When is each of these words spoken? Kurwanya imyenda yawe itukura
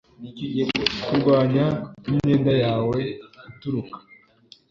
Kurwanya 1.03 1.65
imyenda 2.09 2.53
yawe 2.63 2.99
itukura 3.51 3.91